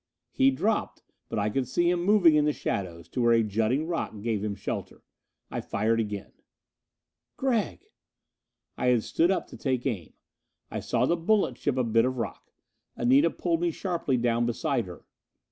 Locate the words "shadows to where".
2.53-3.33